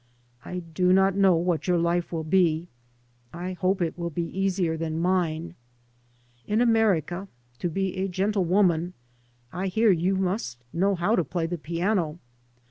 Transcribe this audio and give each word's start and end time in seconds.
I 0.43 0.57
do 0.61 0.91
not 0.91 1.15
know 1.15 1.35
what 1.35 1.67
your 1.67 1.77
life 1.77 2.11
will 2.11 2.23
be. 2.23 2.69
I 3.31 3.53
hope 3.53 3.83
it 3.83 3.99
will 3.99 4.09
be 4.09 4.35
easier 4.35 4.75
than 4.75 4.97
mine. 4.97 5.53
In 6.47 6.59
America, 6.59 7.27
to 7.59 7.69
be 7.69 7.95
a 7.97 8.07
gentle 8.07 8.43
woman 8.43 8.93
I 9.53 9.67
hear, 9.67 9.91
you 9.91 10.15
must 10.15 10.57
know 10.73 10.95
how 10.95 11.15
to 11.15 11.23
play 11.23 11.45
the 11.45 11.59
piano. 11.59 12.17